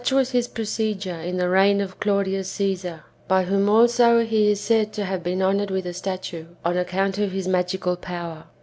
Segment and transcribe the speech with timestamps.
[0.01, 4.49] 87 Sucli was his procedure in the reign of Claudius CiBsarj by Avlioin also he
[4.49, 8.45] is said to have been honoured with a statue, on account of his magical power.